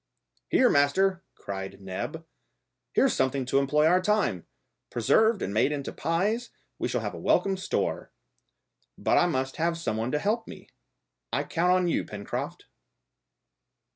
[0.49, 2.25] "Here, master," cried Neb;
[2.93, 4.47] "here's something to employ our time!
[4.89, 8.11] Preserved and made into pies we shall have a welcome store!
[8.97, 10.69] But I must have some one to help me.
[11.31, 12.65] I count on you, Pencroft."